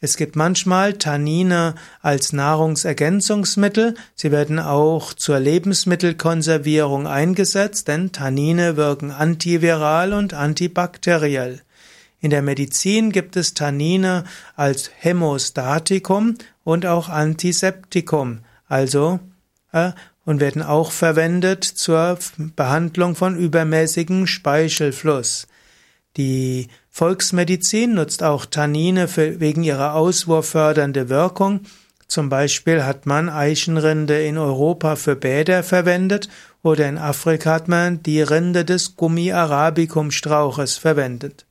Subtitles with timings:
[0.00, 3.94] Es gibt manchmal Tannine als Nahrungsergänzungsmittel.
[4.14, 11.60] Sie werden auch zur Lebensmittelkonservierung eingesetzt, denn Tannine wirken antiviral und antibakteriell.
[12.20, 19.20] In der Medizin gibt es Tannine als Hämostatikum und auch Antiseptikum, also
[19.72, 19.92] äh,
[20.30, 22.16] und werden auch verwendet zur
[22.54, 25.48] Behandlung von übermäßigem Speichelfluss.
[26.16, 31.62] Die Volksmedizin nutzt auch Tannine für, wegen ihrer auswurffördernde Wirkung.
[32.06, 36.28] Zum Beispiel hat man Eichenrinde in Europa für Bäder verwendet
[36.62, 41.44] oder in Afrika hat man die Rinde des Gummi arabicum Strauches verwendet.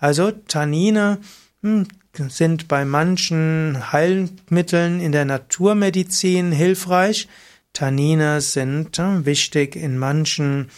[0.00, 1.18] Also Tannine
[1.62, 7.28] hm, sind bei manchen Heilmitteln in der Naturmedizin hilfreich,
[7.78, 10.68] Tannine sind äh, wichtig in manchen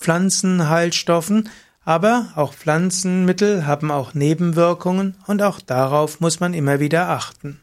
[0.00, 1.48] Pflanzenheilstoffen,
[1.84, 7.60] aber auch Pflanzenmittel haben auch Nebenwirkungen und auch darauf muss man immer wieder achten.